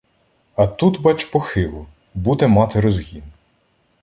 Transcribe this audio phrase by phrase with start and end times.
[0.55, 3.23] А тут, бач, похило— буде мати розгін.